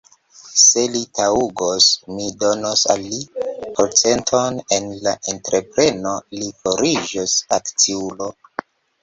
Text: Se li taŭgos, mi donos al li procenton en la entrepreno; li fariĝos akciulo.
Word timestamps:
Se 0.59 0.83
li 0.93 1.01
taŭgos, 1.17 1.89
mi 2.13 2.25
donos 2.43 2.85
al 2.93 3.03
li 3.09 3.19
procenton 3.75 4.57
en 4.79 4.89
la 5.09 5.15
entrepreno; 5.35 6.17
li 6.39 6.51
fariĝos 6.65 7.39
akciulo. 7.61 8.33